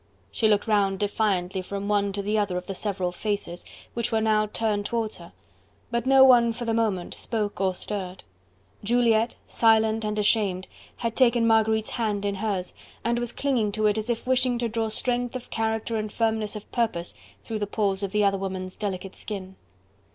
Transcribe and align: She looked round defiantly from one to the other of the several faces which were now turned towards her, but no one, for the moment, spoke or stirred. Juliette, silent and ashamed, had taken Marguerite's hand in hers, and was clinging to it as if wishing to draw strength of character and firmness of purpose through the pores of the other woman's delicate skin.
She 0.31 0.47
looked 0.47 0.65
round 0.65 0.97
defiantly 0.97 1.61
from 1.61 1.87
one 1.87 2.11
to 2.13 2.23
the 2.23 2.35
other 2.35 2.57
of 2.57 2.65
the 2.65 2.73
several 2.73 3.11
faces 3.11 3.63
which 3.93 4.11
were 4.11 4.19
now 4.19 4.47
turned 4.47 4.83
towards 4.83 5.17
her, 5.17 5.31
but 5.91 6.07
no 6.07 6.23
one, 6.23 6.53
for 6.53 6.65
the 6.65 6.73
moment, 6.73 7.13
spoke 7.13 7.61
or 7.61 7.75
stirred. 7.75 8.23
Juliette, 8.83 9.35
silent 9.45 10.03
and 10.03 10.17
ashamed, 10.17 10.67
had 10.97 11.15
taken 11.15 11.45
Marguerite's 11.45 11.91
hand 11.91 12.25
in 12.25 12.33
hers, 12.33 12.73
and 13.03 13.19
was 13.19 13.31
clinging 13.31 13.71
to 13.73 13.85
it 13.85 13.95
as 13.99 14.09
if 14.09 14.25
wishing 14.25 14.57
to 14.57 14.67
draw 14.67 14.87
strength 14.89 15.35
of 15.35 15.51
character 15.51 15.97
and 15.97 16.11
firmness 16.11 16.55
of 16.55 16.71
purpose 16.71 17.13
through 17.45 17.59
the 17.59 17.67
pores 17.67 18.01
of 18.01 18.11
the 18.11 18.23
other 18.23 18.39
woman's 18.39 18.75
delicate 18.75 19.15
skin. 19.15 19.55